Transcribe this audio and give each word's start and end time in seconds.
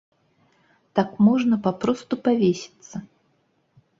Так 0.99 1.09
можна 1.27 1.59
папросту 1.67 2.15
павесіцца. 2.27 2.95